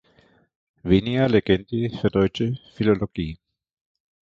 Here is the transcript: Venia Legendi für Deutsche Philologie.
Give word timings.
Venia 0.83 1.27
Legendi 1.27 1.89
für 1.95 2.09
Deutsche 2.09 2.57
Philologie. 2.73 3.37